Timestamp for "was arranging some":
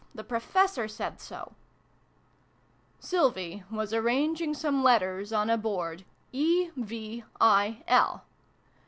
3.69-4.81